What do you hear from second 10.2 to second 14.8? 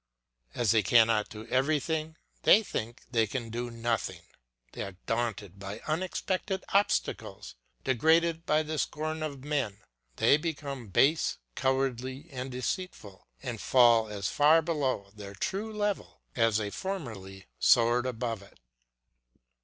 become base, cowardly, and deceitful, and fall as far